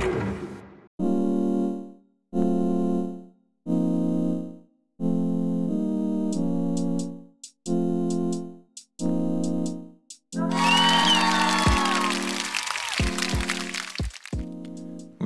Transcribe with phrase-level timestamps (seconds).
[0.00, 0.06] こ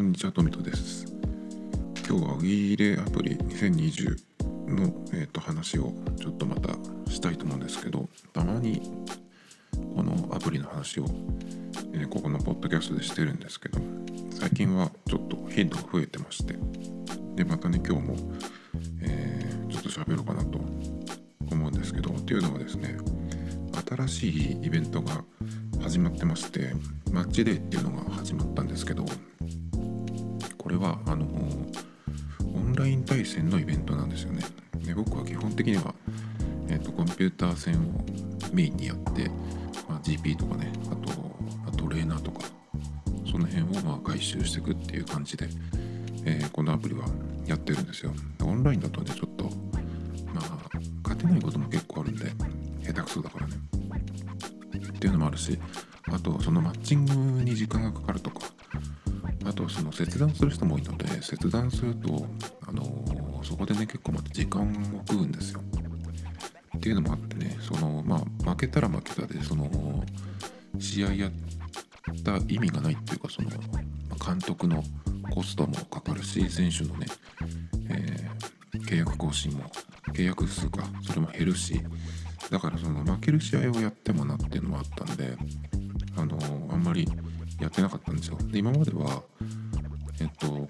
[0.00, 1.06] んにちは、トミトです。
[2.08, 4.16] 今日はウィーレアプリ2020
[4.70, 6.74] の、えー、と話をちょっとまた
[7.08, 8.82] したいと思うんですけど、たまに
[9.94, 11.06] このアプリの話を、
[11.92, 13.78] えーここのポッドキャストでしてるんですけど、
[14.30, 16.56] 最近はちょっと頻度が増えてまして、
[17.36, 18.16] で、またね、今日も、
[19.00, 20.58] えーちょっと喋ろうかなと
[21.50, 22.96] 思うんですけど、っていうのはですね、
[23.88, 25.24] 新しいイベントが
[25.82, 26.72] 始まってまして、
[27.10, 29.04] マッチデーっていうのが始まったんですけど、
[30.58, 34.42] これはあのオンライン対戦のイベントなんですよね。
[34.84, 35.94] で僕は基本的には、
[36.68, 38.04] えっとコンピューター戦を
[38.52, 39.30] メインにやって、
[39.88, 41.12] まあ、GP とかねあと
[41.64, 42.40] まあトレーナーとか
[43.30, 45.48] その辺をまあ回収していくっていう感じで、
[46.24, 47.06] えーこのアプリは
[47.46, 48.12] やってるんですよ。
[48.38, 49.44] でオンラインだとねちょっと
[50.32, 50.70] まあ
[51.02, 52.26] 勝てないことも結構あるんで
[52.82, 53.54] 下手くそだからね。
[54.76, 55.58] っていうのもあるし
[56.10, 58.40] あとそのマッチングに時間がかかるとか
[59.44, 62.26] あとその切断する人も多いので切断すると、
[62.66, 64.74] あのーそこでね結構また時間を
[65.06, 65.60] 食うんですよ。
[66.84, 70.04] っていうのもあってねそのまあ負けたら負けたでその
[70.78, 71.30] 試合やっ
[72.22, 73.56] た意味がないっていうかそのま
[74.20, 74.84] あ監督の
[75.30, 77.06] コストもかかるし選手のね、
[77.88, 79.70] えー契約更新も
[80.12, 81.80] 契約数かそれも減るし
[82.50, 85.38] だからその負ける試合をやってもなっていうのもあったんで
[86.16, 86.36] あの
[86.72, 87.08] あんまり
[87.60, 88.38] やってなかったんですよ。
[88.50, 89.22] で今までは
[90.20, 90.68] えっと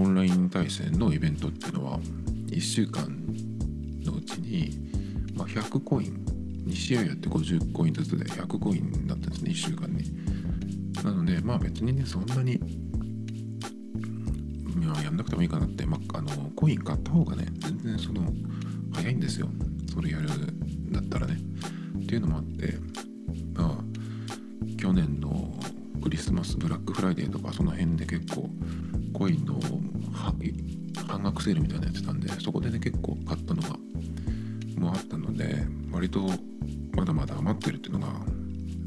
[0.00, 2.00] オンライン対戦のイベントっていうのは
[2.46, 3.14] 1週間
[4.02, 4.87] のうちに、
[5.38, 6.24] まあ、100コイン
[6.66, 10.04] 2試合やって50コインずつで100コインだったんですね1週間に。
[11.02, 12.58] なのでまあ別にねそんなに
[14.74, 18.22] まあやんなくてもいいかなって、まあ、あのコイン買った方がね全然その
[18.92, 19.48] 早いんですよ
[19.94, 21.38] それやるんだったらね。
[22.02, 22.74] っていうのもあって
[23.54, 25.54] まあ去年の
[26.02, 28.50] クリスマスブラックフライデーとかその辺で結構
[29.12, 29.60] コインの
[31.06, 33.76] 半額セールみたいなのやってたんでそこでね結構買ったのが
[36.08, 36.20] 割と
[36.96, 38.08] まだまだ余ってるっていうのが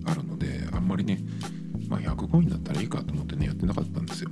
[0.06, 1.20] あるのであんまりね、
[1.88, 4.32] まあ、100コインだったらいいかと思ってねやってなかったんですよ。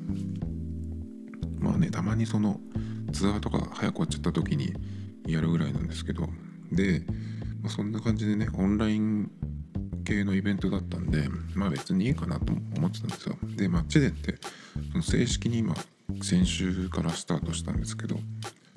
[1.59, 2.59] まあねたまにその
[3.11, 4.73] ツアーとか早く終わっちゃった時に
[5.27, 6.27] やるぐらいなんですけど。
[6.71, 7.03] で、
[7.61, 9.31] まあ、そんな感じでねオンライン
[10.05, 13.37] 系のイベントだったんでまあ別にいいかなと思ってたんですよ。
[13.55, 14.35] でマッチデーって
[14.91, 15.75] その正式に今
[16.23, 18.17] 先週からスタートしたんですけど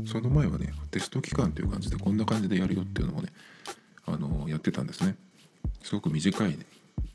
[0.04, 3.28] その前はねテスト期間という感じでこんな感じでやるよっていうのをね
[4.06, 5.16] あのやってたんですね。
[5.82, 6.58] すごく短い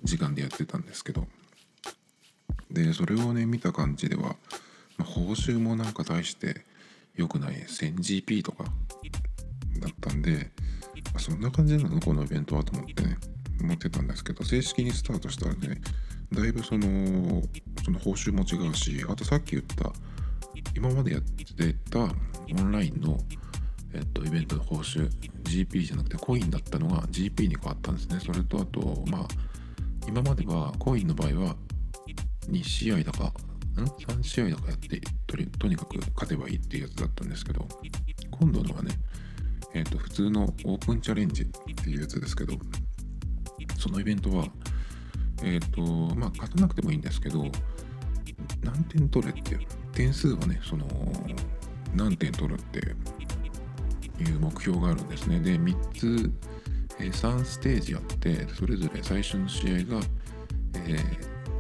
[0.03, 1.27] 時間でやってたんですけど。
[2.69, 4.35] でそれをね見た感じでは、
[4.97, 6.65] まあ報酬もなんか大して
[7.15, 8.69] 良くない 1000GP とかだ
[9.87, 10.51] ったんで、
[11.17, 11.99] そんな感じなの？
[11.99, 13.17] このイベントはと思ってね
[13.61, 15.81] 思ってたんですけど正式にスタートしたらね
[16.31, 17.41] だいぶその
[17.83, 19.93] その報酬も違うしあとさっき言った
[20.75, 22.09] 今までやってたオ
[22.61, 23.17] ンラインの、
[23.93, 25.09] えっと、イベントの報酬
[25.43, 28.19] GP じゃなくてコインだったのが GP に変わったんですね。
[28.19, 29.27] それとあとまあ
[30.07, 31.55] 今まではコインの場合は
[32.49, 33.31] 2試合だかん
[33.75, 37.67] ？3試合だかやってとりとにかく勝てばいいっていうやつだったんですけど
[38.31, 38.91] 今度のはね
[39.73, 42.53] えっ、と普通のオープンチャレンジっていうやつですけど
[43.77, 44.47] そのイベントは
[45.43, 45.81] えっ、と
[46.15, 47.45] まあ勝たなくてもいいんですけど
[48.63, 49.59] 何点取れっていう
[49.93, 50.85] 点数はねその
[51.95, 52.95] 何点取るって
[54.19, 55.39] いう目標があるんですね。
[55.39, 56.31] で3つ、
[56.99, 60.01] えー3ステージやってそれぞれ最初の試合が、
[60.73, 60.97] え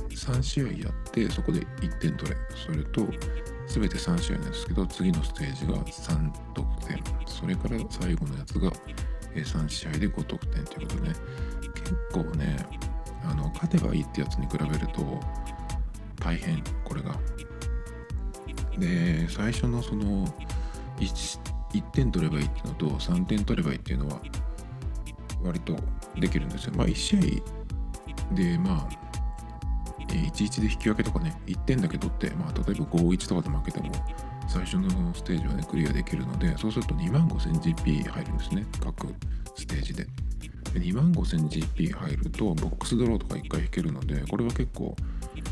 [0.09, 2.37] 3試合やってそこで1点取れ。
[2.55, 3.07] それと
[3.67, 7.03] 全て3試合なんですけど次のステージが3得点。
[7.27, 8.71] それから最後のやつが、
[9.35, 11.15] えー3試合で5得点ということで、ね、
[11.75, 12.57] 結構ね
[13.23, 15.19] あの勝てばいいってやつに比べると
[16.19, 17.17] 大変これが。
[18.77, 20.27] で最初のその
[20.99, 21.39] 1,
[21.81, 24.21] 1点取ればいいっていうのと3点取ればいいっていうのは
[25.43, 25.75] 割と
[26.19, 26.73] できるんですよ。
[26.75, 29.07] まあ1試合でまあ
[30.07, 33.91] 1-1で引き分けとかね1点だけ取って、まあ、例えば5-1とかで負けても
[34.47, 39.07] 最初のステージはねクリアできるのでそうすると2万 5000GP 入るんですね各
[39.55, 40.07] ステージで。
[40.73, 44.95] で2万 5000GP 入るとボックスドローとか1回引けるのでこれは結構、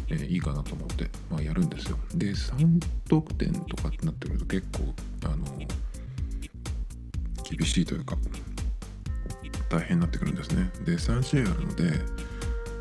[0.10, 1.98] えーいいかなと思って、まあ、やるんですよ。
[2.14, 4.94] で3得点とかってなってくると結構
[5.26, 5.46] あの
[7.58, 8.18] 厳しいというか
[9.70, 10.70] 大変になってくるんですね。
[10.86, 11.84] で3試合あるので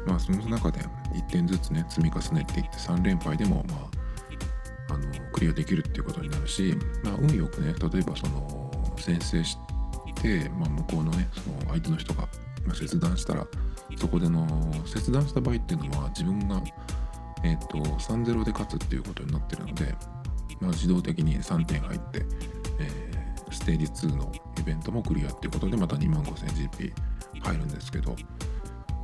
[0.06, 0.80] まあその中で
[1.14, 3.88] 1点ずつね積み重ねていって3連敗でもま
[4.88, 9.56] ああのクリアできるっていうことになるし、まあ、運よくね例えばその先制し
[10.20, 12.28] て、まあ、向こうのねその相手の人が
[12.72, 13.46] 切断したら
[13.96, 14.46] そこでの
[14.86, 16.60] 切断した場合っていうのは自分が、
[17.44, 19.94] えーと、3-0で勝つっていうことになってるので、
[20.60, 22.26] まあ、自動的に3点入って、
[22.80, 24.32] えー、ステージ2の
[24.64, 26.92] ベントもクリアっていうことでまた2万 5000GP
[27.42, 28.16] 入るんですけど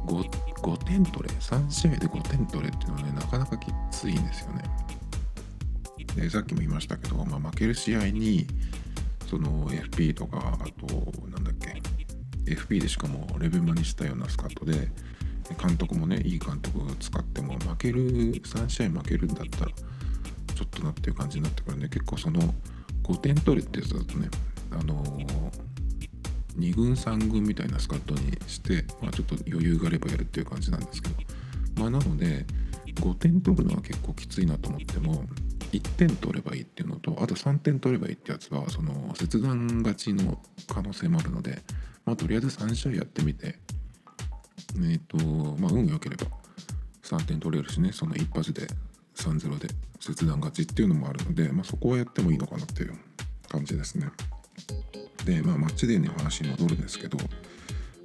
[0.06, 0.28] 5,
[0.62, 4.62] 5点取れ3試合で5点取れっていうのはねなかなかきついんですよね。
[6.16, 8.46] でさっきも言いましたけど、まあ、負ける試合に
[9.28, 11.80] その FP とかあとなんだっけ
[12.50, 14.88] FP でしかもレベマにしたようなスカットで
[15.60, 22.40] 監督もねいい監督を使っても負ける3試合負けるんだったらちょっとなっていう感じになってくるんで結構その
[23.04, 24.28] 5点取るってやつだとね
[24.72, 25.02] あの
[26.56, 31.14] 2軍3軍みたいなスカットにして、まあ、ちょっと余裕があればやるっていう感じなんですけど
[31.76, 32.46] まあなので
[32.86, 35.24] 5点取るのは結構きついなと思っても
[35.72, 41.62] 1点取ればいいっていうのとあと3点取ればいいってやつはその切断勝ちの可能性もあるので、
[42.04, 43.58] まあ、とりあえず3試合やってみて
[44.76, 45.16] えっ、ー、と
[45.60, 46.26] まあ運が良ければ
[47.04, 48.66] 3点取れるしねその一発で
[49.14, 49.68] 3-0で
[50.00, 52.94] 切断勝ちっていうのもあるので、まあ、そこはやってもいいのかなっていう
[53.48, 54.08] 感じですね。
[55.24, 57.18] でまあマッチデーの話に戻るんですけど、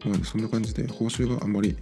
[0.05, 1.77] まあ、そんな感じで報酬があんまり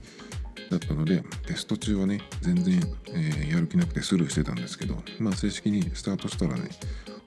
[0.70, 2.82] だったのでテスト中はね全然、
[3.14, 6.70] え、やる気なくてスルーしてたんですけどまあ正式にスタートしたらね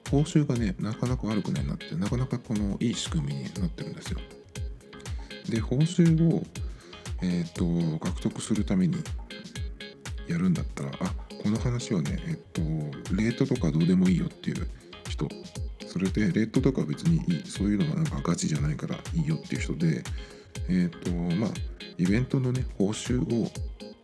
[0.09, 4.19] 報酬がねなかなか悪くないなってなかなかこのいい仕組みになってるんですよ。
[5.49, 6.43] で報酬を
[7.21, 7.63] えっ、と
[7.99, 8.97] 獲得するために
[10.27, 12.61] やるんだったらあこの話はねえっ、と
[13.15, 14.67] レートとかどうでもいいよっていう
[15.09, 15.27] 人
[15.97, 17.43] それでレートとか別にいい。
[17.47, 20.03] そういうのがなんかガチじゃないからいいよっていう人で
[20.69, 21.49] えっ、とまあ
[21.97, 23.49] イベントのね報酬を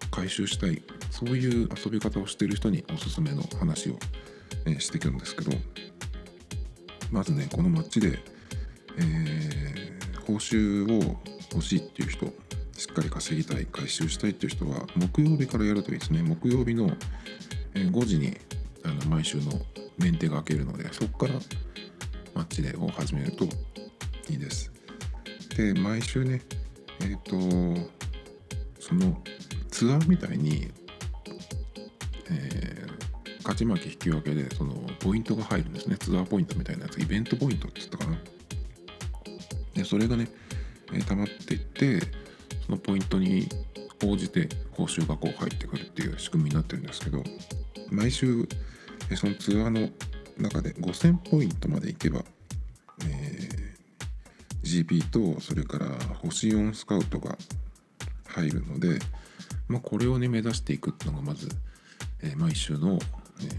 [0.10, 0.82] 回収したい。
[1.12, 4.00] そういう遊び方をしてる人におすすめの話を、
[4.66, 5.52] えしてくるんですけど
[7.12, 8.18] まずねこのマッチで、
[8.98, 12.26] えー、報酬を欲しいっていう人
[12.76, 16.24] しっかり稼ぎたい回収したいっていう人は木曜日からやるといいですね。
[16.24, 16.90] 木曜日の
[17.76, 18.36] 5時に
[18.84, 19.52] あの毎週の
[20.00, 21.40] メンテが開けるのでそこから
[22.34, 23.46] マッチデーを始めると
[24.30, 24.72] いいです。
[25.56, 26.42] で毎週ね
[27.02, 27.90] えっ、ー、と
[28.80, 29.22] その
[29.70, 30.72] ツアーみたいに、
[32.30, 35.98] えー、勝ち負け引き分けでそのポイントが入るんですね。
[35.98, 37.00] ツアーポイントみたいなやつ。
[37.02, 38.18] イベントポイントって言ったかな。
[39.74, 40.28] でそれがね、
[40.92, 42.00] えー、溜まっていって
[42.66, 43.48] そのポイントに
[44.06, 47.24] 応じて報酬がこう入ってくるっていう仕組みになってるんですけど
[47.90, 48.48] 毎週
[49.16, 49.90] そのツアーの
[50.38, 52.24] 中で5000ポイントまでいけば、
[53.06, 53.74] え
[54.64, 55.88] GP とそれから
[56.22, 57.38] 星4スカウトが
[58.28, 59.00] 入るので、
[59.68, 61.50] まあ、これをね目指していくっていうのがまず、
[62.22, 63.00] えー、毎週の、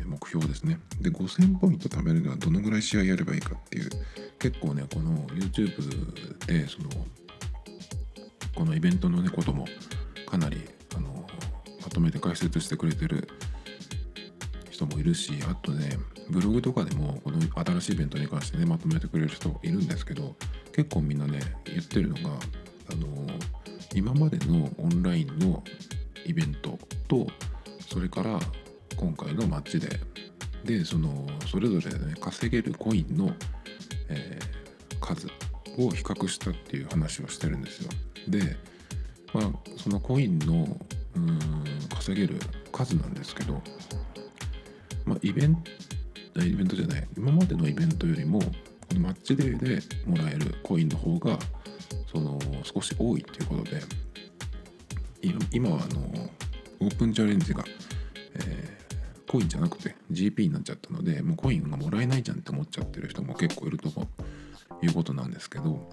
[0.07, 0.79] 目標ですね。
[1.01, 3.91] で5000ポイント貯めるにはどのぐらい試合やればいいかっていう
[4.39, 6.89] 結構ねこの YouTube でその
[8.55, 9.67] このイベントのねことも
[10.27, 10.63] かなり
[10.97, 11.27] あの
[11.83, 13.29] まとめて解説してくれてる
[14.75, 15.99] 人もいるしあとね
[16.29, 20.35] ブログとかでもこの新しいイベントに関してねまとめてくれる人いるんですけど
[20.73, 22.35] 結構みんなね言ってるのが
[22.91, 23.07] あの
[23.95, 25.63] 今までのオンラインの
[26.27, 27.27] イベントと
[27.89, 28.41] それから
[28.97, 30.01] 今回のマッチで
[30.65, 33.33] でそのそれぞれね稼げるコインの、
[34.09, 35.29] えー、数
[35.79, 37.91] を比較したっていう話をしてるんですよ。
[38.29, 38.57] で
[39.33, 40.67] まあそのコインの
[41.17, 41.39] うん
[41.95, 42.41] 稼げる
[42.73, 43.63] 数なんですけど、
[45.05, 48.47] まあ、イベントイベントじゃない今までのイベントよりもこ
[48.95, 51.39] のマッチデーでもらえるコインの方が
[52.11, 53.81] その少し多いっていうことで
[55.53, 56.01] 今はあの
[56.81, 57.65] オープンチャレンジが、
[58.35, 63.89] えー、コインじゃなくて GP になっちゃったのでもうコインがもらえないじゃんって思っちゃってる人も結構いると
[64.83, 65.89] いうことなんですけど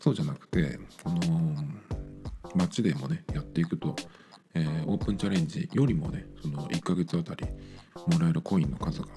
[0.00, 1.20] そうじゃなくてこの
[2.54, 3.94] マッチデーもねやっていくと、
[4.54, 7.46] えー、オープンチャレンジよりもねその1ヶ月あたり
[8.06, 9.08] もらえるコインの数が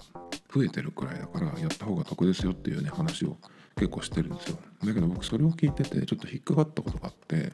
[0.53, 3.37] 増えてるくらいだからやった方が得ですよっていうね話を
[3.75, 4.57] 結構してるんですよ。
[4.83, 7.51] だけど僕それを聞いててちょっと引っかかったことがあって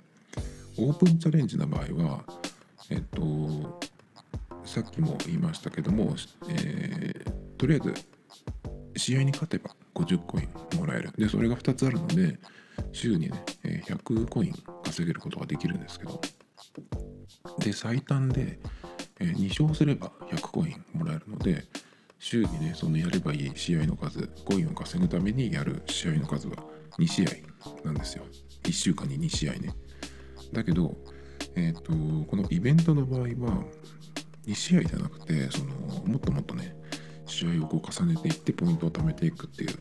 [0.77, 2.23] オープンチャレンジの場合は
[2.89, 3.79] えっと
[4.63, 6.15] さっきも言いましたけども、
[6.50, 7.93] えー、とりあえず
[8.95, 11.11] 試合に勝てば50コインもらえる。
[11.17, 12.38] でそれが2つあるので
[12.91, 16.21] 週にね100コイン稼げることができるんですけど。
[17.59, 18.59] で最短で
[19.19, 21.65] え2勝すれば100コインもらえるので
[22.19, 26.55] 週にねそのやればいい試合の数コインを稼ぐためにやる試合の数は
[27.00, 27.29] 2試合
[27.83, 28.23] なんですよ。
[28.63, 29.73] 1週間に2試合ね。
[30.53, 30.95] だけど
[31.55, 31.91] えっ、ー、と
[32.29, 33.27] このイベントの場合は
[34.45, 36.75] 2試合じゃなくてそのもっともっとね
[37.25, 39.79] 試合をこう重ねていってポイントを貯めていくっていう、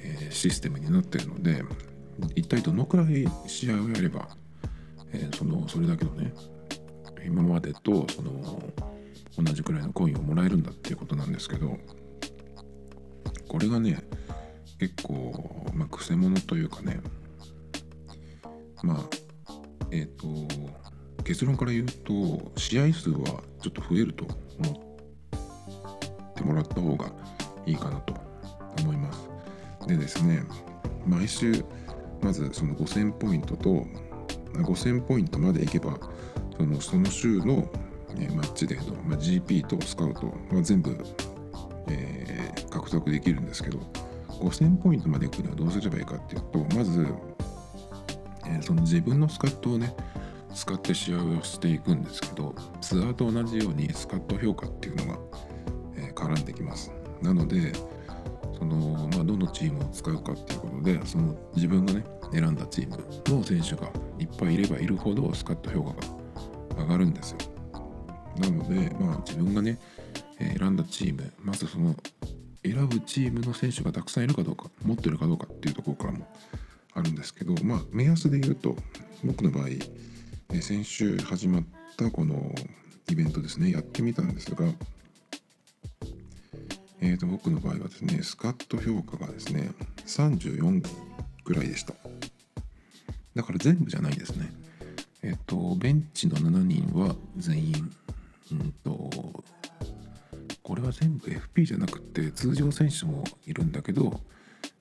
[0.00, 1.62] えー、システムになってるので
[2.34, 4.28] 一体どのくらい試合をやれば、
[5.12, 6.32] えー、そのそれだけのね
[7.24, 8.62] 今までとその
[9.36, 11.76] 同じくらいのコインをもらえるんだっていうことなんですけど
[13.48, 14.02] これがね
[14.78, 17.00] 結構、まあ、くせ者というかね
[18.82, 19.04] まあ
[19.90, 20.26] えっ、ー、と
[21.24, 24.70] 結論から言うと試合数はちょっと増えると思
[26.30, 27.12] ってもらった方が
[27.66, 28.14] いいかなと
[28.82, 29.28] 思います。
[29.86, 30.44] でですね
[31.06, 31.64] 毎週
[32.20, 33.84] まずその5000ポイントと
[34.62, 35.98] 5000ポイントまでいけば
[36.56, 37.68] そのその週の、
[38.18, 40.96] えマッチデーの、まあ、GP とスカウトは全部、
[41.88, 43.78] えー、獲得できるんですけど
[44.28, 47.06] 5000ポイントまでいくにはどうすればいいかっていうとまず、
[48.46, 49.94] えー、その自分のスカットをね
[50.54, 55.18] 使って試合をしていくんですけどツアーと同じようにスカット評価っていうのが、
[55.96, 56.92] えー、絡んできます。
[57.20, 57.72] なので
[58.58, 65.94] その、まあ、どのチームを使うかっていうことでその自分がね選んだチームの選手がいっぱいいればいるほどスカット評価
[66.76, 67.38] が上がるんですよ。
[68.38, 69.78] なので、まあ、自分がね
[70.38, 71.94] 選んだチームまずその
[72.62, 76.26] 選ぶチームの選手がたくさんいるかどうか持ってるかどうかっていうところからも
[76.94, 78.76] あるんですけどまあ目安で言うと
[79.24, 79.68] 僕の場合
[80.60, 81.64] 先週始まっ
[81.96, 82.52] たこの
[83.10, 84.66] イベントですねやってみたんですが
[87.00, 89.70] えーと僕の場合はですねスカット評価がですね
[90.06, 90.82] 34
[91.44, 91.94] ぐらいでした。
[93.34, 94.50] だから全部じゃないですね。
[95.22, 97.92] えっ、ー、とベンチの7人は全員
[98.52, 99.10] うんと
[100.62, 104.20] これは全部 FP じゃなくて通常選手もいるんだけど、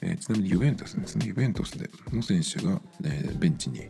[0.02, 1.28] えー、ちなみにユベントスですね。
[1.28, 3.82] ユベントスでの選手が、えー、ベンチに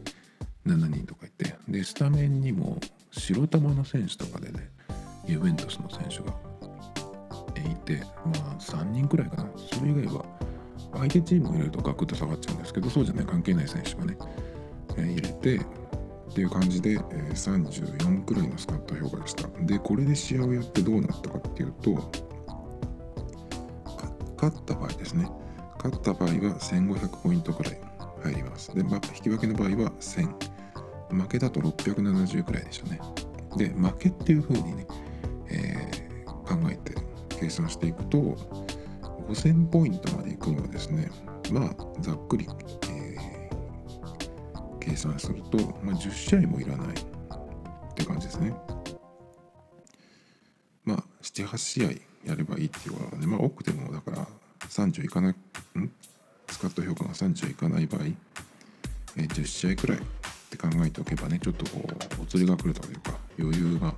[0.66, 2.80] 7人とかいてでスタメンにも
[3.12, 4.72] 白玉の選手とかでね
[5.28, 6.36] ユベントスの選手が
[7.94, 9.50] いてまあ3人くらいかな。
[9.56, 10.26] それ以外は
[10.94, 14.18] 相手チームを入れるとガクッと下がっちゃうんですけどそうじゃない関係ない選手がね、
[14.98, 19.48] えー、入れてっていう感じで、えー、34くらいのスカット評価でした。
[19.62, 21.92] でこれで試合をやってどうなったかっていうと
[24.36, 25.30] 勝った場合ですね。
[25.78, 27.80] 勝った場合は1500ポイントくらい
[28.24, 28.74] 入ります。
[28.76, 30.28] で、まあ、引き分けの場合は1000
[31.12, 33.00] 負けだと670くらいでしたね。
[33.58, 34.88] で負けっていう風にね、
[35.50, 37.05] えー、考えて
[37.40, 38.18] 計算していくと
[39.28, 41.10] 5000ポイントまでいくにはですね
[41.52, 42.48] まあざっくり
[42.90, 43.06] え
[44.86, 48.56] 計算すると、まあ、10試合もいらないって感じですね。
[50.84, 51.90] まあ、7、8試合
[52.30, 54.28] やればいいっていうことなので、まあ、多くてもだから
[54.70, 55.92] 30いかない、ん？
[56.50, 58.04] スカット評価が30いかない場合、
[59.18, 60.02] えー、10試合くらいっ
[60.52, 61.82] て考えておけばね、ちょっとこ
[62.20, 63.95] う、お釣りが来るというか、余裕が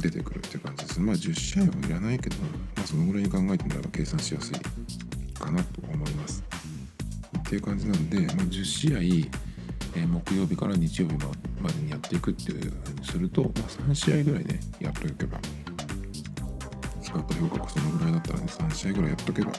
[0.00, 1.00] 出てくるって感じです。
[1.00, 2.36] まあ、10試合はいらないけど、
[2.76, 6.44] まあ、そのぐらいに考えてもらえば計算しやすいかなと思います。
[7.38, 9.28] っていう感じなんで、まあ、10試合
[9.96, 11.14] え木曜日から日曜日
[11.60, 13.52] までにやっていくっていうふうにすると、まあ、
[13.90, 15.38] 3試合ぐらいねやっとけば
[17.00, 19.52] スカット評価がそのぐらいだったらね3試合ぐらいやっとけば、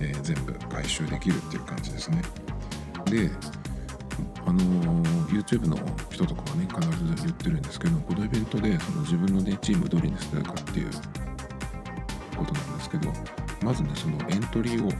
[0.00, 2.22] えー、全部回収できるっていう感じですね
[3.06, 3.30] で
[4.46, 4.60] あの、
[5.28, 5.76] YouTube の
[6.10, 10.90] 人とかはね必ず言ってるんですけどこのイベントでその自分のねチームどれにするかっていう
[12.36, 13.12] ことなんですけど
[13.62, 14.90] まずねそのエントリーを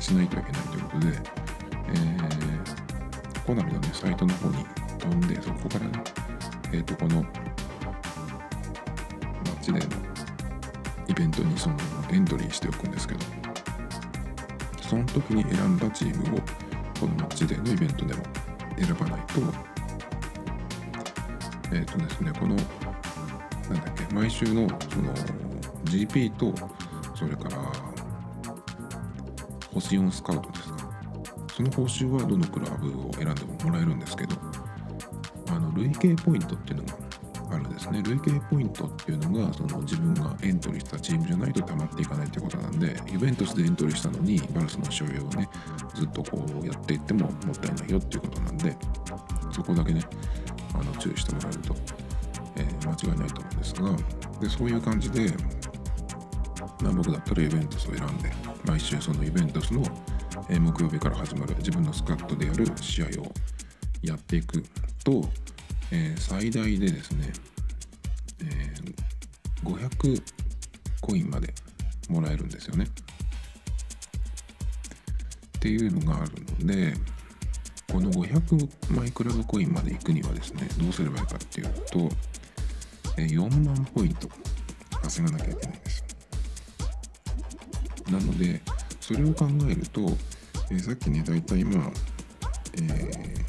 [0.00, 1.08] しないといけないということで、
[1.88, 2.30] えー
[3.50, 4.64] コナミのね、サイトの方に
[4.96, 6.04] 飛んで、そこからね、
[6.72, 7.28] えっ、ー、と、この、マ
[9.50, 9.96] ッチデーの
[11.08, 11.74] イベントにその
[12.12, 13.20] エントリーしておくんですけど、
[14.88, 16.40] その時に選んだチームを、
[17.00, 18.22] このマッチデーのイベントでも
[18.84, 19.40] 選ばないと、
[21.72, 22.64] えっ、ー、とですね、この、なん
[23.84, 25.14] だっけ、毎週のその
[25.84, 26.54] GP と、
[27.14, 27.72] それから、
[29.72, 30.80] 星4スカウトですか。
[31.60, 34.34] その報酬はどのクラブを選んでももらえるんですけど
[35.50, 36.94] あの累計ポイントっていうのが
[37.50, 38.02] あるんですね。
[38.02, 45.48] 累計ポイントっていうのがその自分がエントリーしたチームじゃないと溜まっていかないってことなんでイベントスでエントリーしたのにバルスの所有をね
[45.94, 48.76] ずっとこうやっていってももったいないよっていうことなんで
[49.52, 50.00] そこだけね
[50.74, 51.74] あの注意してもらえると、
[52.56, 55.32] えー、間違いないと思うんですがでそういう感じで、
[56.82, 58.30] まあ、僕だったらイベントスを選んで
[58.64, 59.82] 毎週そのイベントスの
[60.50, 63.32] え、木曜日から始まる自分のスカットでやる試合を
[64.02, 64.62] やっていく
[65.04, 65.22] と、
[65.92, 67.32] えー、最大でですね、
[68.42, 70.22] えー、500
[71.00, 71.54] コインまで
[72.08, 72.86] もらえるんですよね。
[75.60, 76.94] っていうのがあるので
[77.92, 81.98] この500マイクラブコインまで行くにはですねどうすればいいかっていうと、
[83.16, 84.28] 4万ポイント
[85.02, 86.04] 稼がなきゃいけないんです。
[88.10, 88.62] なので
[89.00, 90.16] それを考えると、
[90.70, 91.90] え、さっきね大体まあ
[92.74, 93.44] えー、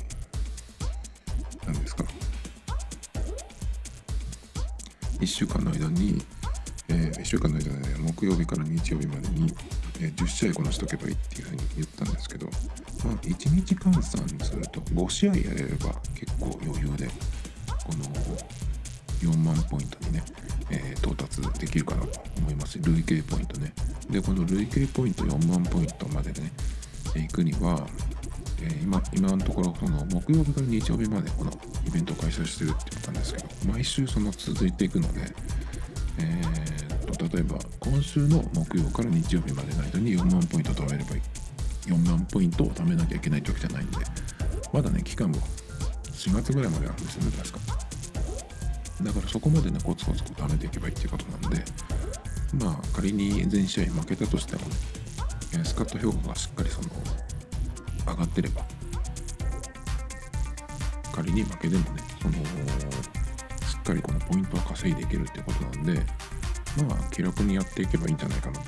[1.65, 2.03] 何ですか
[5.20, 6.22] 1週間の間に、
[6.89, 9.53] えー、1週間の間で、ね、木曜日から日曜日までに、
[10.01, 12.48] えー、10試合こなしとけばいいっていうふうに言ったんですけど、
[13.05, 17.08] まあ、1日換算すると5試合やれれば結構余裕で
[17.86, 18.05] この
[19.22, 20.24] 4万ポイントにね、
[20.72, 23.72] えー、到達できるかなと思います累計ポイントね。
[24.10, 26.51] でこの累計ポイント4万ポイントまでね
[27.15, 27.88] 行くには、
[28.63, 31.51] えー、今今のところその木曜日から日曜日までこの
[31.88, 35.22] イベントを開催してるって言ったんですけど毎週その続いていくので、
[36.21, 41.21] えー、と例えば今週の木曜から日曜日までの間に4万ポイント貯めればいい。
[41.87, 43.97] 4万ポイントを貯めなきゃいけないってわけじゃないんで。
[44.71, 45.37] まだね期間も
[46.11, 47.59] 4月ぐらいまであるんですよね確か。
[49.03, 51.63] だからそこまでねコツコツ貯めていけばいいっていうことなんで。
[52.63, 54.75] まあ仮に全試合負けたとしてもね
[55.63, 56.89] スカット評価がしっかりその
[58.07, 58.65] 上がってれば。
[61.13, 62.35] 仮に負けでもねその
[63.81, 65.93] っかりこのポイントは稼いでいけるってことなんで
[66.88, 68.61] まあ気楽にやっていけばいいんじゃないかなと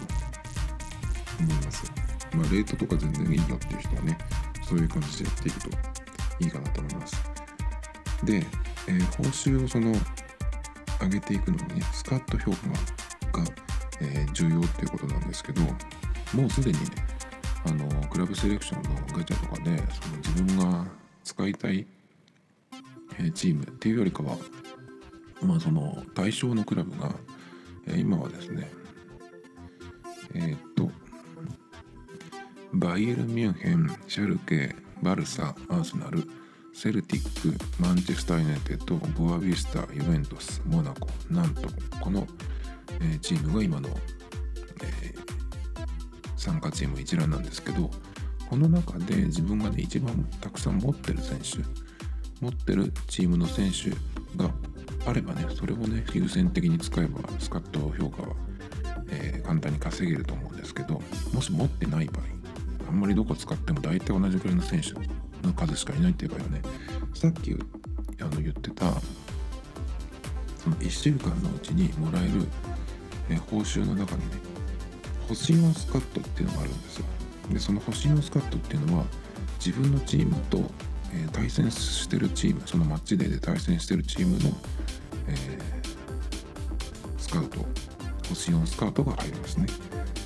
[1.40, 1.92] 思います。
[2.36, 4.18] まあレートとか全然いいよっていう人はね
[4.68, 5.70] そういう感じでやっていくと
[6.40, 7.16] いいかなと思います。
[8.24, 8.46] で、
[8.88, 9.94] えー、報酬をその
[11.02, 12.52] 上げていくのにねスカット評
[13.32, 13.46] 価が、
[14.02, 16.86] えー、重要っていうことなんですけどもうすでにね
[17.66, 20.86] あのクラブセレクションのガチャとかでその自分が
[21.24, 21.86] 使いたい、
[23.34, 24.38] チームっていうよりかは
[25.44, 27.16] まあその対象のクラブが、
[27.88, 28.72] え、今はですね
[30.36, 30.92] えー、っと
[32.74, 36.24] バイエルンミュンヘンシャルケバルサアーセナル
[36.74, 41.70] セルティック、マンチェスター・ユナイテッド、ボアビスタ、ユベントス、モナコ、なんと、
[42.02, 42.28] この、
[43.00, 43.90] え、チームが今の、
[44.82, 45.14] え、
[46.36, 47.92] 参加チーム一覧なんですけど、
[48.50, 51.60] この中で自分がね、一番たくさん持ってる選手、
[52.44, 53.92] 持ってるチームの選手
[54.36, 54.52] が
[55.06, 58.36] あればね、それをね、優先的に使えば、スカット評価は、
[59.10, 61.02] えー、簡単に稼げると思うんですけど、
[61.34, 62.26] もし持ってない場合、
[62.88, 64.94] あんまりどこ使っても大体同じくらいの選手
[65.46, 66.62] の数しかいないっていう場合はね
[67.14, 67.54] さっき
[68.22, 68.86] あの言ってた
[70.64, 72.48] その1週間のうちにもらえる、
[73.30, 74.38] え報酬の中にね
[75.28, 77.06] 星4スカットっていうのがあるんですよ。
[77.52, 79.06] でその星4スカットっていうのは
[79.64, 80.60] 自分のチームと、
[81.14, 84.56] え、対戦してるチームそのマッチデーで対戦してるチームの、
[85.28, 87.60] えー、スカウト
[88.30, 89.68] 星4スカウトが入りますね。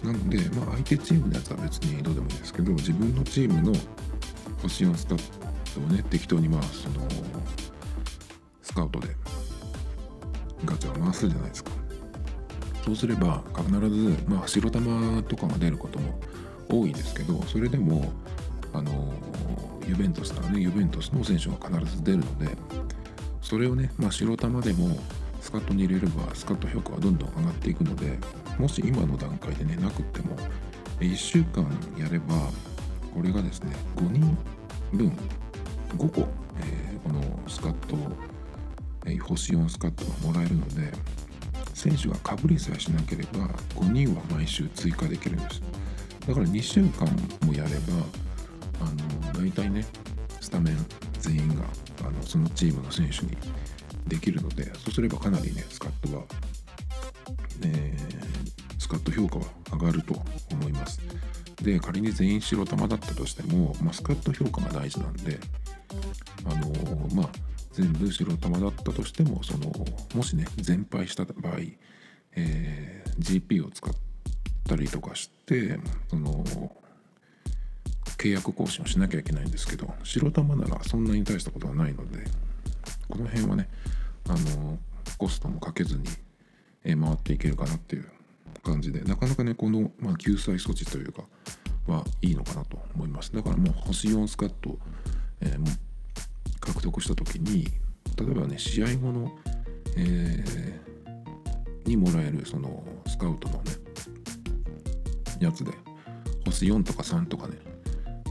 [0.03, 3.73] なので、まあ、相手チームのやつは別にどうでもいいですけど自分のチームの
[4.61, 6.95] 星4スカウトをね適当にまあその
[8.61, 9.09] スカウトで
[10.65, 11.71] ガチャを回すじゃないですか。
[12.85, 16.19] そうすれば必ず、まあ、白玉とかが出ることも
[16.69, 18.13] 多いですけどそれでも
[18.71, 19.13] あの
[19.85, 22.47] ユベントスならねユベントスの選手が必ず出るので
[23.47, 24.99] それをね、まあ、白玉でも
[25.39, 28.19] スカットに入れればスカット評価はどんどん上がっていくので
[28.59, 30.35] もし今の段階でねなくっても
[30.99, 31.65] 1週間
[31.97, 32.35] やれば
[33.15, 34.37] これがですね5人
[34.91, 35.17] 分
[35.95, 36.27] 5個、
[36.59, 37.95] えー、このスカット、
[39.05, 40.91] えー、星4スカットがもらえるので
[41.73, 45.61] 選手がかぶりさえしなければ5人は毎週追加できるんです。
[46.27, 47.07] だから2週間
[47.45, 47.93] もやれば
[48.81, 49.85] あの大体ね
[50.41, 50.85] スタメン
[51.21, 51.63] 全員が
[52.01, 53.37] あのそのチームの選手に
[54.07, 56.23] できるのでそうすればかなりねスカットは、
[57.63, 60.15] えー、スカット評価は上がると
[60.51, 61.01] 思います。
[61.61, 65.39] で仮に全員白玉だったとしても、まあ、スカット評価が大事なんで
[66.45, 67.29] あのー、まあ
[67.73, 69.71] 全部白玉だったとしてもその
[70.15, 71.57] もしね全敗した場合、
[72.35, 73.93] えー、GP を使っ
[74.67, 75.79] たりとかして
[76.09, 76.43] その
[78.17, 82.23] 契約更新をしなきゃいけないんですけど白玉ならそんなに大したことはないので
[83.09, 83.69] この辺はね
[84.27, 84.77] あの
[85.17, 86.03] コストもかけずに、
[86.83, 88.09] 回っていけるかなっていう
[88.63, 91.23] 感じでなかなかねこの、まあ、救済措置というか
[91.87, 93.33] はいいのかなと思います。
[93.33, 94.77] だからもう星4スカット、
[95.41, 95.67] えー、も
[96.59, 97.67] 獲得した時に
[98.17, 99.31] 例えばね試合後の、
[99.95, 103.71] えー、にもらえるそのスカウトのね
[105.39, 105.71] やつで
[106.45, 107.55] 星4とか3とかね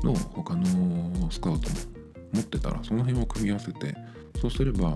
[0.06, 1.76] の他のスカウトも
[2.32, 3.94] 持ってたらその辺を組み合わせて
[4.40, 4.92] そうすれば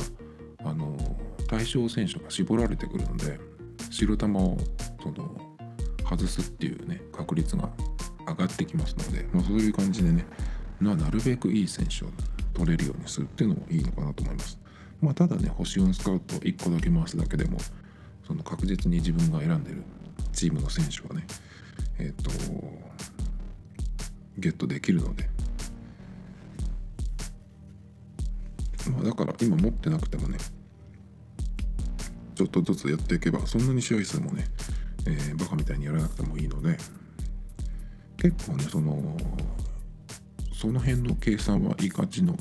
[0.65, 0.97] あの
[1.49, 3.39] 対象選手が絞られてくるので
[3.91, 4.57] 白球を
[5.03, 5.51] その
[6.09, 7.69] 外すっていうね確率が
[8.27, 10.25] 上がってきますので、まあ、そういう感じでね
[10.81, 12.09] なるべくいい選手を
[12.55, 14.59] 取れるようにするっていうのもいいのかなと思います。
[15.01, 17.59] まあ、ただね星4スカウト1個だけ回すだけでも
[18.27, 19.83] その確実に自分が選んでる
[20.33, 21.27] チームの選手はね、
[21.99, 22.31] えっ、と
[24.41, 25.29] ゲットできるので、
[28.93, 30.39] まあ、だから今持ってなくてもね
[32.35, 34.47] ちょっとずつやっていけばそんなに試合数もね、
[35.07, 36.77] えー、バカみたいにやらなくてもいいので
[38.17, 39.17] 結構ねその
[40.53, 42.37] その辺の計算はいい感じの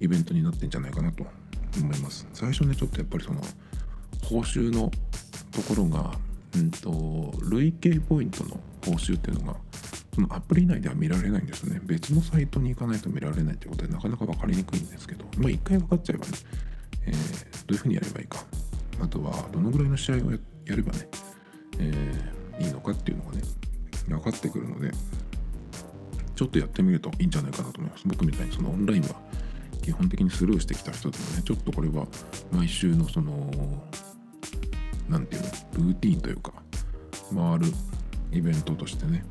[0.00, 1.24] イベントになってんじゃないかなと
[1.76, 2.26] 思います。
[2.32, 3.40] 最初ねちょっとやっぱりその
[4.24, 4.90] 報酬の
[5.52, 6.18] ところが、
[6.56, 9.58] うんと、累計ポイントの報酬っていうのが
[10.14, 11.80] そのアプリ内では見られないんですね。
[11.84, 15.24] 別のサイトに行かないと見られないということでなかなか分かりにくいんですけど。
[15.38, 16.32] まあ一回分かっちゃえばね、
[17.06, 17.18] えー、ど
[17.70, 18.44] ういうふうにやればいいか。
[19.00, 21.08] あとはどのぐらいの試合をやればね、
[21.78, 23.42] えー、いいのかっていうのがね
[24.08, 24.92] 分かってくるので
[26.36, 28.04] ちょっとやってみるといいんじゃないかなと思います。
[28.06, 29.16] 僕みたいにそのオンラインは
[29.82, 32.06] 基本的にスルーしてきた人でもねちょっとこれは
[32.52, 33.50] 毎週のその
[35.08, 35.42] 何て言う
[35.82, 36.52] のルーティンというか
[37.34, 37.66] 回る
[38.32, 39.24] イベントとしてね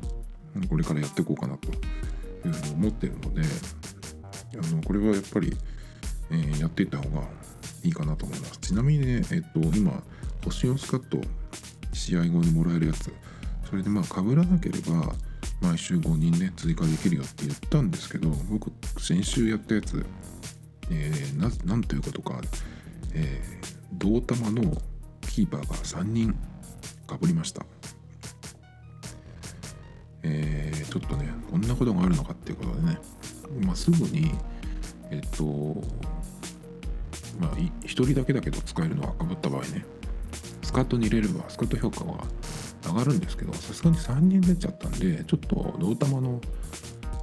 [0.68, 3.42] これからやっていこうかなというふうに思ってるので
[4.56, 5.56] あのこれはやっぱり、
[6.30, 7.22] えー、やっていった方が
[7.82, 8.58] いいかなと思います。
[8.58, 10.02] ちなみにね、えっと、今
[10.44, 11.18] 星4スカット
[11.92, 13.12] 試合後にもらえるやつ
[13.68, 15.14] それでまあかぶらなければ
[15.60, 20.04] 毎週5人ね追加できるよって言ったんですけど僕先週やったやつ、
[20.90, 22.40] えー、なんということか、
[23.14, 24.76] えー、同玉の
[25.22, 26.34] キーパーが3人
[27.06, 27.64] かぶりました。
[30.24, 32.98] えー、ちょっとねこんなことがあるのかっていうことでね、
[33.60, 34.32] まあ、すぐに
[35.10, 35.44] えっと
[37.38, 39.84] まあ1人だけだけど使えるのはかぶった場合ね
[40.62, 42.24] スカートに入れればスカート評価は
[42.86, 46.40] 上がるんですけどさすがに3人出ちゃったんでちょっと同玉の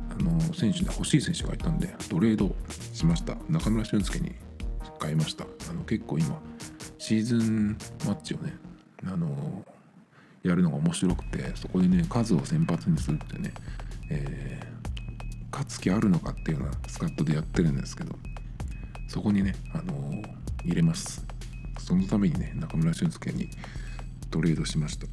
[0.10, 2.54] あの選手で欲しい選手がいたんでトレード
[2.94, 3.38] しました。
[3.50, 4.36] 中村俊輔に
[5.02, 5.46] 変えました。
[5.70, 6.38] あの結構今
[6.98, 8.54] シーズンマッチをね
[9.06, 9.64] あの
[10.44, 13.54] やるのが面白くてそこでね数を先発にするってね、
[14.10, 18.16] えー、勝つ気あるのかっていうのはスカットでやってるんですけど
[19.08, 20.24] そこにね、あのー、
[20.66, 21.26] 入れます。
[21.80, 23.50] そのためにね中村俊輔に
[24.30, 25.08] トレードしました。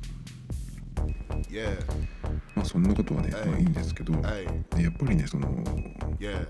[2.54, 4.22] まあそんなことはね、まあいいんですけど、やっ
[4.92, 5.48] ぱりねその、
[6.20, 6.46] え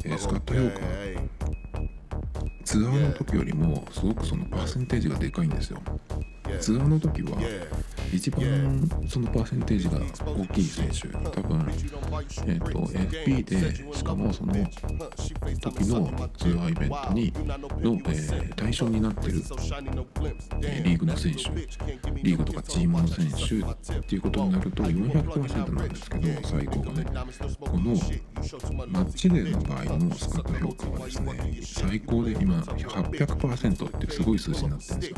[0.00, 0.80] ー、スカット評価
[2.64, 5.80] ツアーの時よりもすごくそのパーセンテージがでかいんですよ。
[6.60, 7.38] ツアーの時は
[8.12, 9.98] 一番そのパーセンテージが
[10.32, 11.66] 大きい選手多分、
[12.46, 14.64] えーと、FP でしかもその時
[15.86, 17.32] のツアーイベントに
[17.82, 19.42] の、えー、対象になってる、
[20.62, 21.50] えー、リーグの選手
[22.22, 27.06] リーグとかチームの選手っていうことになると400%なんですけど最高がね。
[27.60, 27.94] この
[28.88, 35.16] マッチデーの場合のスカット評価はですね最高で今800%ってすごい数字になってるんですよ。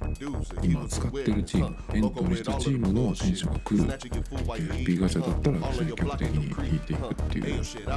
[0.62, 7.90] 今使ってるチームエントリーしたチームの選手が来る FP ガチャだったら積極的に引いていくっていう風にすると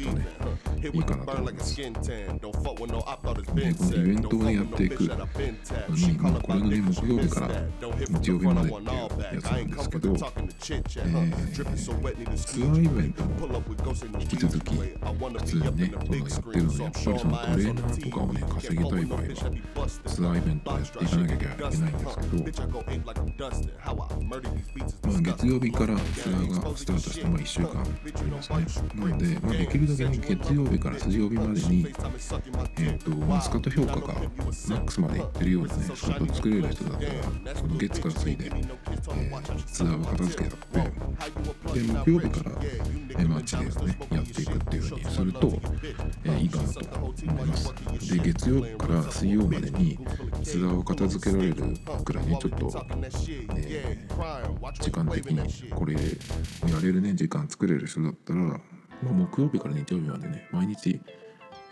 [0.00, 0.26] ね
[0.92, 1.90] いいかなと思いますで
[3.44, 3.64] このイ
[4.04, 5.16] ベントをねやっていくの
[5.96, 7.48] に、まあ、これのね木曜日から
[8.20, 8.78] 日曜日までって
[9.36, 9.42] いう
[12.52, 13.32] ツアーイベント。
[13.94, 14.96] も引き続き普通にね
[15.44, 19.26] そのやってるのでやっぱりそのトレーナーとかをね稼ぎたい場合は
[20.06, 21.98] ツアーイベントやっていかなきゃいけないんですけど
[25.02, 28.88] まあ月曜日からツアーがスタートしてまあ1週間ありますね。
[28.94, 41.12] なので、まあ、できるだけね月曜日から水曜日までにえっ、ー、とまあスカット評価がマックスまでいってるようなねスカットを作れる人だったらその月から水で、えー、ツアーを片付けたって
[41.72, 42.41] で木曜日から、
[43.18, 43.98] えマッチでね。
[44.10, 45.52] やっていくっていうふうにすると、
[46.24, 47.74] え、いいかなと思います。
[48.08, 49.98] で月曜日から水曜までに
[50.42, 51.54] ツアーを片付けられる
[52.04, 52.86] くらいねちょっと、
[53.56, 56.00] えー、時間的にこれや
[56.82, 58.58] れるね時間作れる人だったら、まあ、
[59.12, 61.00] 木曜日から日曜日までね毎日、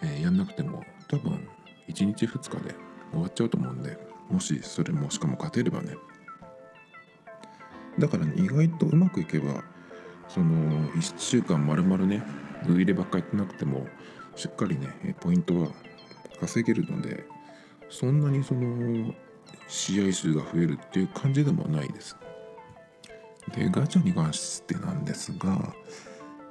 [0.02, 1.32] えー、やんなくても多分
[1.88, 2.74] 1日2日で
[3.12, 3.98] 終わっちゃうと思うんで
[4.30, 5.96] もしそれもしかも勝てればね。
[7.98, 9.64] だからね意外とうまくいけば
[10.32, 12.22] その1週間まるまるね
[12.68, 13.86] ウ入ればっかりやってなくても
[14.36, 15.68] しっかりねポイントは
[16.40, 17.24] 稼げるので
[17.88, 19.12] そんなにその
[19.66, 22.16] 試合数が増えるっていう感じでもないです。
[23.54, 25.74] でガチャに関してなんですが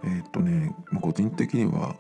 [0.03, 1.95] えっ、とね個人的には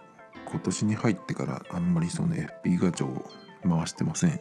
[0.49, 3.29] 今年に入ってからあんまりその FP ガチャを
[3.63, 4.39] 回してません。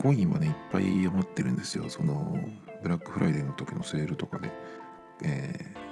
[0.00, 2.38] コインはねいっぱい余ってるんですよその
[2.82, 4.50] ブラックフライデーの時のセールとかで、
[5.22, 5.89] えー、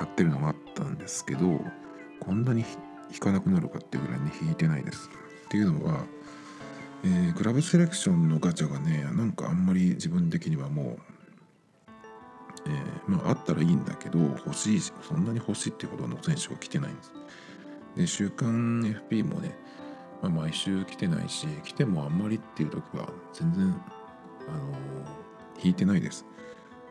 [0.00, 1.60] 買ってるのがあったんですけど
[2.20, 2.64] こんなに
[3.12, 5.10] 引かなくなるかっていうぐらいに引いてないです。
[5.46, 6.04] っていうのは、
[7.04, 10.98] えー、クラブセレクションのガチャがねなんかあんまり自分的にはもう
[12.66, 17.12] えー、まああったらいいんだけど欲しいそんなに欲しいっていうほどの選手は来てないんです。
[17.96, 19.54] で週刊 FP もね、
[20.22, 23.64] まあ、毎週来てないし来てもあんまりっていう時は全然
[24.48, 26.24] あのー、引いてないです。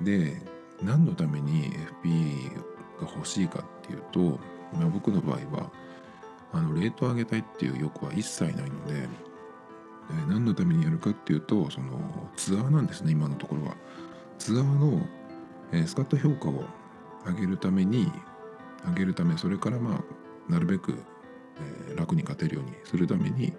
[0.01, 0.41] で
[0.83, 1.71] 何のために
[2.03, 2.68] FP
[3.05, 4.39] が欲しいかっていうと、
[4.77, 5.71] まあ、僕の場合は
[6.51, 9.07] あのレートを上げたいっていう欲は一切ないので
[10.27, 11.99] 何のためにやるかっていうとその
[12.35, 13.75] ツアーなんですね今のところは。
[14.39, 15.01] ツアーの
[15.71, 16.63] え、スカット評価を
[17.25, 18.11] 上げるために
[18.87, 20.03] 上げるためそれからま
[20.49, 20.95] あなるべく、
[21.91, 23.53] え、楽に勝てるようにするために、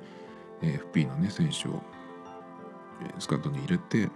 [0.62, 1.80] え、FP のね選手を、
[3.02, 4.08] え、スカットに入れて、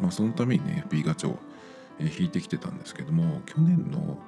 [0.00, 1.38] まあ、そのためにね FP ガチャを、
[2.00, 4.18] え、引いてきてたんですけども去年の、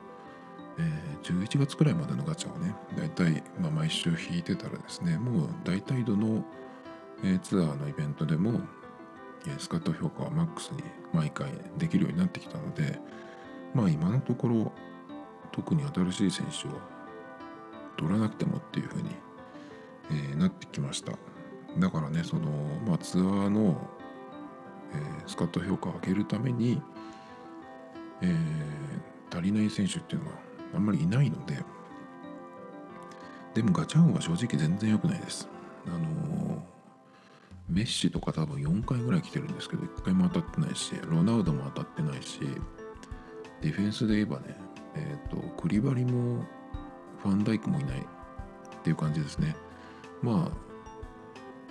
[0.78, 6.44] えー、11月くらいまでのガチャをね大体、まあ、毎週引いてたらですねもう大体どの、
[7.24, 8.60] えー、ツアーのイベントでも
[9.46, 10.82] えスカット評価はマックスに
[11.12, 12.98] 毎回できるようになってきたので
[13.74, 14.72] まあ今のところ
[15.50, 16.72] 特に新しい選手を
[17.96, 19.10] 取らなくてもっていうふうに、
[20.10, 21.12] えー、なってきました。
[21.78, 22.50] だからねその、
[22.86, 23.76] まあ、ツアーの、
[24.92, 26.82] えー、スカット評価を上げるために、
[28.22, 30.36] えー、足りない選手っていうのは
[30.74, 31.58] あんまりいないので
[33.54, 35.46] でもガチャンは正直全然良くないです。
[35.86, 36.62] あの
[37.68, 42.40] メッシとか多分4回ぐらい来てるんですけど1回も当たってないしロナウドも当たってないし
[43.60, 44.56] ディフェンスで言えばね
[44.94, 46.44] えっ、ー、とクリバリも
[47.22, 48.02] ファンダイクもいないっ
[48.82, 49.54] ていう感じですね。
[50.22, 50.72] まあ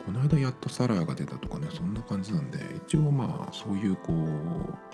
[0.05, 4.90] この間やっとサラーが出たとかねそんな感じなんで一応まあそういうこう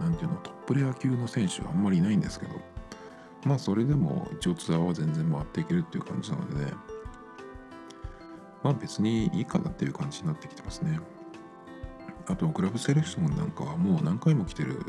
[0.00, 2.52] 何ていうのトップレア級の選手はあんまりいないんですけど
[3.44, 6.72] まあそれでも一応ツアーは全然回っていけるっていう感じなのでね
[8.62, 10.98] まあ別にいいかなっていう感じになってきてますね。
[12.28, 14.80] あと、クラブセレクションなんかはもう何回も来てる、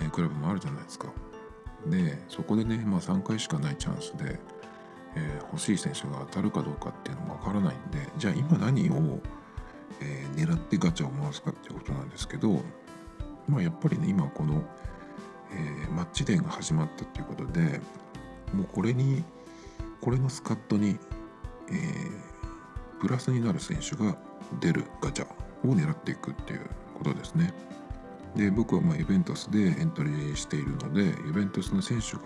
[0.00, 1.08] え、クラブもあるじゃないですか。
[1.86, 4.40] で、そこでね、まあ3回しかないチャンスで、
[5.14, 9.20] えー、欲しい選手が当たるかどうかっていうのもわからないんで、じゃあ今何を、
[10.00, 12.62] えー、狙ってガチャを回すかっていうことなんですけど、
[13.48, 14.62] まあやっぱりね、今この、
[15.52, 17.80] えー、マッチデーが始まったっていうことで、
[18.52, 19.24] もうこれに、
[20.00, 20.98] これのスカットに、
[21.68, 24.16] えー、プラスになる選手が
[24.60, 25.26] 出るガチャ
[25.68, 26.60] を狙っていくっていう
[26.98, 27.52] ことですね。
[28.36, 32.22] で僕はまあイベントスでエントリーしているのでイベントスの選手が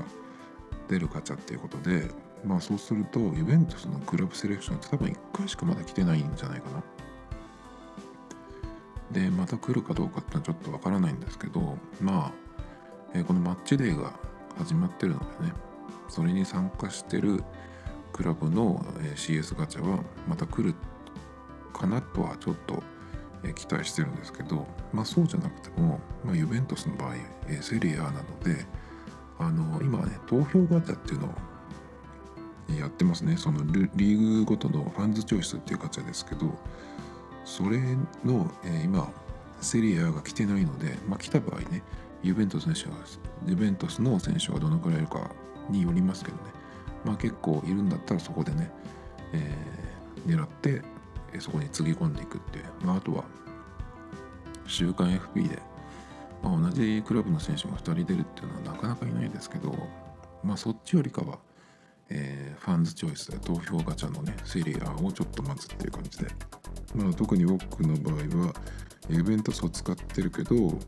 [0.88, 2.08] 出るガチャっていうことで
[2.44, 6.82] まあそうするとイベントスのクラブセレクションって多分1回しかまだ来てないんじゃないかな。
[9.12, 12.32] でまた来るかどうかってのはちょっとわからないんですけどまあ、
[13.14, 14.12] えー、このマッチデーが
[14.58, 15.52] 始まってるのでね
[16.08, 17.42] それに参加してる
[18.12, 20.74] クラブの CS ガチャはまた来る
[21.72, 22.82] かなとはちょっと
[23.54, 27.14] 期待してるんですけど、まあ、そうじゃなくても、まあ、ユベントスの場合
[27.60, 28.64] セリエA なので
[29.38, 31.30] あの今ね投票ガチャっていうのを
[32.80, 33.36] やってますね。
[33.36, 33.64] その
[33.94, 36.58] リーグごとのファンズチョイスっていうガチャですけど
[37.46, 37.80] それ
[38.24, 39.10] の、え今
[39.62, 41.82] セリエAが来てないので、まあ、来た場合ね
[42.22, 42.96] ユベントス選手は
[43.46, 45.30] ユベントスの選手がどのくらいいるか
[45.70, 46.42] によりますけどね。
[47.04, 48.70] まあ、結構いるんだったらそこでね、
[49.32, 50.82] えー、狙って
[51.38, 53.24] そこにつぎ込んでいくっていう、まあ、あとは
[54.66, 55.62] 週刊 FP で、
[56.42, 59.72] まあ、同じクラブの選手が2人出るっていうのはなかなかいないですけど、
[60.42, 61.38] まあ、そっちよりかは、
[62.08, 66.26] えー、ファンズチョイスで投票ガチャのねセリエAをちょっと待つっていう感じで、
[66.96, 68.54] まあ、特に僕の場合は
[69.08, 70.78] イベントスを使ってるけど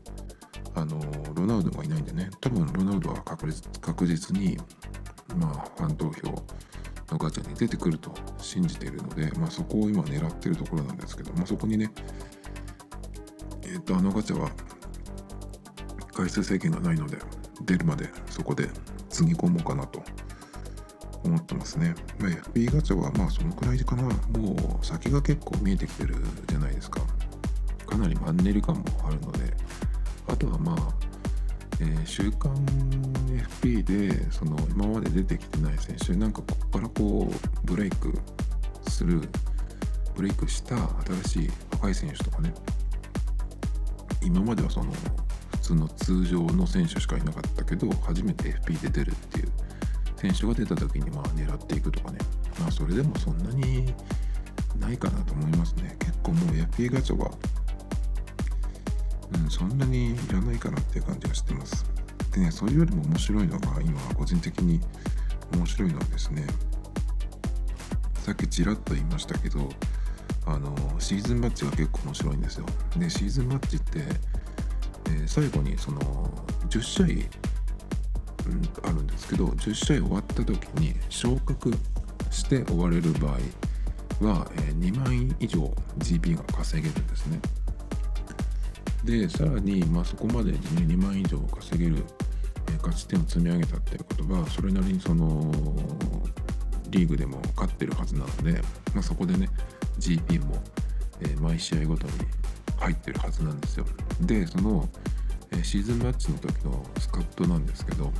[0.75, 0.99] あの
[1.35, 2.29] ロナウドがいないんでね。
[2.41, 4.57] 多分ロナウドは確実に
[5.37, 6.27] まあ、ファン投票
[7.11, 11.91] のガチャに出てくると信じているので、まあ、そこを今狙ってるところなんですけど、まあ、そこにね、
[13.63, 14.49] えっ、ー、と、あのガチャは
[16.13, 17.17] 回数制限がないので、
[17.65, 18.69] 出るまでそこで
[19.09, 20.01] つぎ込もうかなと
[21.23, 21.95] 思ってますね。
[22.19, 24.03] ま、FB ガチャはまあそのくらいかな。
[24.03, 26.15] もう先が結構見えてきてる
[26.47, 27.01] じゃないですか。
[27.85, 29.53] かなりマンネリ感もあるので、
[30.27, 31.09] あとはまあ、
[31.81, 32.53] えー、週刊
[33.61, 38.13] FP でその今まで出てきてない選手なんかここからこうブレイク
[38.89, 39.21] する
[40.15, 40.75] ブレイクした
[41.23, 42.53] 新しい若い選手とかね
[44.21, 44.91] 今まではその
[45.51, 49.51] 普通の通常の選手しかいなかったけど初めて FP で出るっていう
[50.19, 52.19] 選手が出た時にまあ狙っていくとかね。
[52.59, 53.93] まあそれでもそんなに
[54.79, 55.95] ないかなと思いますね。
[55.99, 57.31] 結構もう FP ガチャは
[59.33, 61.85] うん、そんなにいらないかなっていう感じがしてます。
[62.33, 64.79] でねそれよりも面白いのが今個人的に
[65.53, 66.45] 面白いのはですね
[68.15, 69.69] さっきちらっと言いましたけど
[70.45, 72.65] あのシーズンマッチが結構面白いんですよ。
[72.97, 73.99] でシーズンマッチって、
[75.05, 75.99] えー、最後にその
[76.69, 77.05] 10試合、
[78.83, 81.73] あるんですけど10試合終わった時に昇格
[82.31, 83.37] して終われる場合
[84.21, 87.39] は、え、2万円以上 GP が稼げるんですね。
[89.03, 92.03] でさらに、まあ、そこまでに、ね、2万以上稼げる、
[92.69, 95.51] え、勝ち点を積み上げたっていうことはそれなりにその
[96.89, 98.61] リーグでも勝ってるはずなので、
[98.93, 99.49] まあ、そこでね
[99.99, 100.61] GP も、
[101.21, 102.13] え、毎試合ごとに
[102.77, 103.85] 入ってるはずなんですよ。
[104.21, 104.87] でその、
[105.51, 108.11] え、シーズンマッチの時のスカットなんですけど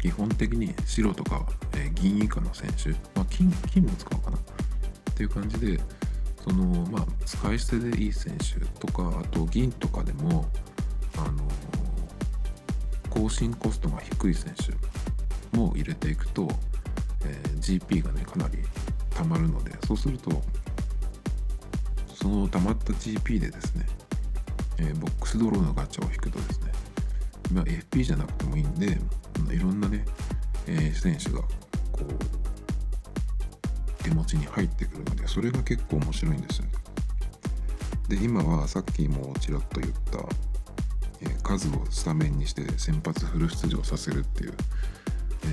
[0.00, 4.38] 基本的に白とか、え、銀以下の選手、まあ、金金も使おうかな。
[4.38, 4.40] っ
[5.14, 5.78] ていう感じで
[6.42, 10.46] そのまあ使い捨てでいい選手とかあと銀とかでも
[11.18, 11.46] あの
[13.10, 16.48] 更新コストが低い選手も入れていくと、
[17.26, 18.58] えー、GP がねかなり
[19.10, 20.42] 溜まるのでそうすると
[22.14, 23.86] その溜まった GP でですね、
[24.78, 26.72] えー、ボックスドローのガチャを引くとですね、
[27.52, 28.98] まあ、FP じゃなくてもいいんで
[29.52, 30.04] いろんなね、
[30.66, 31.46] えー、選手がこ
[32.02, 36.72] う手持ちに入ってくるのでそれが結構面白いんですよね。
[38.08, 40.18] で今はさっきもちらっと言った、
[41.20, 44.54] えー、数をスタメンにして先発フル出場させるっていう、
[45.44, 45.46] え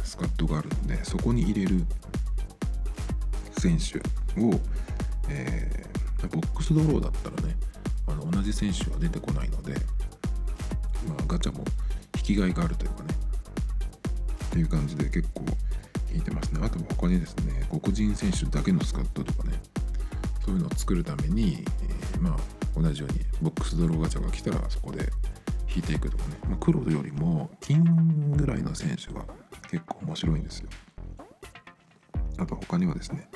[0.00, 1.84] ー、スカットがあるんでそこに入れる
[3.58, 3.98] 選手
[4.40, 4.58] を、
[5.28, 7.56] えー、ボックスドローだったらね
[8.06, 9.74] あの同じ選手は出てこないので、
[11.06, 11.64] まあ、ガチャも
[12.16, 13.14] 引きがいがあるというかね。
[14.46, 15.44] っていう感じで結構
[16.12, 16.60] 引いてますね。
[16.62, 19.60] あと他にですね黒人選手だけのスカットとかね。
[20.44, 25.10] そういうのを作るために、えー、まあ同じようにボックスドローガチャが来たらそこで
[25.74, 27.82] 引いていくとかね、まあ、黒よりも金
[28.36, 29.24] ぐらいの選手が
[29.70, 30.68] 結構面白いんですよ。
[32.38, 33.28] あと他にはですね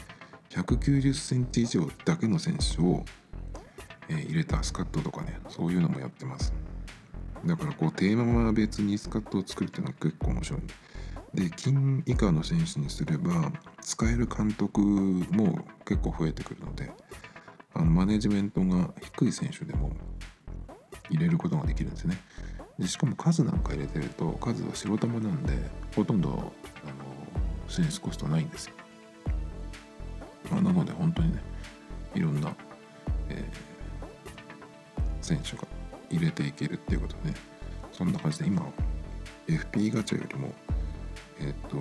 [0.50, 3.04] 190センチ以上だけの選手を、
[4.08, 5.38] えー、入れたスカットとかね。
[5.48, 6.52] そういうのもやってます
[7.44, 10.60] だからこうテーマ別にスカットを作るっていうのは結構面白い。
[11.34, 16.90] で金以下の選手にすれば使える監督も結構増えてくるので
[17.74, 19.92] あのマネジメントが低い選手でも
[21.10, 22.18] 入れることができるんですね。
[22.78, 25.52] でしかも数なんか入れてると数は白玉なんで
[25.94, 26.52] ほとんどあの
[27.68, 28.74] 選出コストないんですよ。
[30.50, 31.42] まあ、なので本当にね
[32.14, 32.54] いろんな、
[33.28, 35.67] えー、選手が
[36.10, 37.34] 入れていけるっていうこと、ね、
[37.92, 38.62] そんな感じで今
[39.46, 40.52] FP ガチャよりも
[41.40, 41.78] えっ、と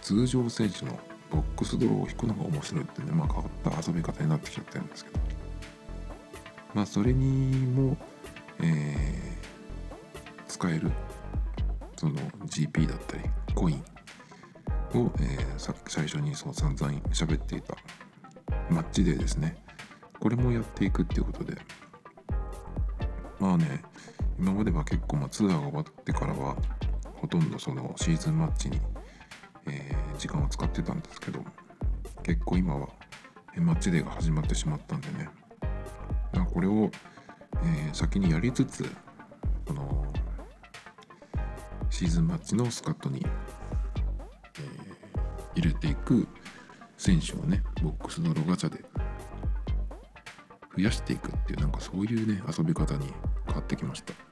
[0.00, 0.98] 通常選手の
[1.30, 3.44] ボックスドローを引くのが面白いってねまあ変わ
[3.78, 5.20] った遊び方になってきちゃってるんですけど。
[6.74, 7.96] まあそれにも、
[8.60, 10.90] えー、使える
[11.96, 12.14] その
[12.46, 13.24] GP だったり
[13.54, 13.78] コイン
[14.94, 17.76] を、えー、最初にそう散々喋っていた
[18.70, 19.56] マッチデーですね。
[20.18, 21.58] これもやっていくっていうことで
[23.42, 23.82] まあね
[24.38, 26.56] 今までは結構まあツアーが終わってからは
[27.16, 28.80] ほとんどそのシーズンマッチに、
[29.66, 31.40] えー、時間を使ってたんですけど
[32.22, 32.88] 結構今は
[33.56, 35.28] マッチデーが始まってしまったんでね。
[36.54, 36.90] これを、
[37.64, 38.84] えー、先にやりつつ
[39.66, 40.06] この
[41.90, 46.28] シーズンマッチのスカットに、えー、入れていく
[46.96, 48.84] 選手をねボックスドロガチャで
[50.76, 53.12] 増やしていくっていうなんかそういうね遊び方に
[53.52, 54.31] 変わってきました。